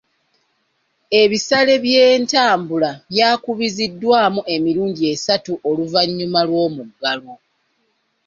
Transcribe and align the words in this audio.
Ebisale 1.21 1.73
by'entambula 1.83 2.91
byakubisiddwamu 3.11 4.41
emirundi 4.55 5.01
esatu 5.13 5.51
oluvannyuma 5.69 6.39
lw'omuggalo. 6.47 7.33